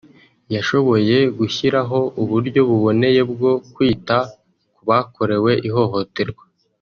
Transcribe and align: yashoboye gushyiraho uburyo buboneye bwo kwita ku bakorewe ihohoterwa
yashoboye 0.55 1.17
gushyiraho 1.37 1.99
uburyo 2.21 2.61
buboneye 2.69 3.21
bwo 3.31 3.51
kwita 3.73 4.17
ku 4.75 4.81
bakorewe 4.89 5.51
ihohoterwa 5.69 6.43